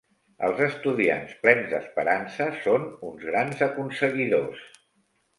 [0.45, 4.65] Els estudiants plens d'esperança són uns grans aconseguidors.